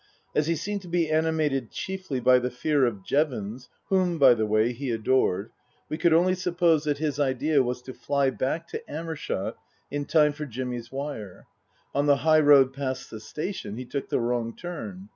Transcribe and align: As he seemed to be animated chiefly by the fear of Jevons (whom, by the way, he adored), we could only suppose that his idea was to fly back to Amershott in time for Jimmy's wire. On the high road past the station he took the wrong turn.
As 0.33 0.47
he 0.47 0.55
seemed 0.55 0.81
to 0.81 0.87
be 0.87 1.11
animated 1.11 1.69
chiefly 1.69 2.19
by 2.19 2.39
the 2.39 2.49
fear 2.49 2.87
of 2.87 3.03
Jevons 3.05 3.69
(whom, 3.89 4.17
by 4.17 4.33
the 4.33 4.47
way, 4.47 4.73
he 4.73 4.89
adored), 4.89 5.51
we 5.89 5.97
could 5.99 6.11
only 6.11 6.33
suppose 6.33 6.85
that 6.85 6.97
his 6.97 7.19
idea 7.19 7.61
was 7.61 7.83
to 7.83 7.93
fly 7.93 8.31
back 8.31 8.67
to 8.69 8.81
Amershott 8.89 9.57
in 9.91 10.05
time 10.05 10.33
for 10.33 10.47
Jimmy's 10.47 10.91
wire. 10.91 11.45
On 11.93 12.07
the 12.07 12.15
high 12.25 12.39
road 12.39 12.73
past 12.73 13.11
the 13.11 13.19
station 13.19 13.77
he 13.77 13.85
took 13.85 14.09
the 14.09 14.19
wrong 14.19 14.55
turn. 14.55 15.09